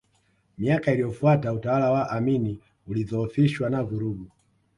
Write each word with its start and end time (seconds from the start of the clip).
Miaka 0.57 0.91
iliyofuata 0.91 1.53
utawala 1.53 1.91
wa 1.91 2.09
Amin 2.09 2.59
ulidhoofishwa 2.87 3.69
na 3.69 3.83
vurugu 3.83 4.29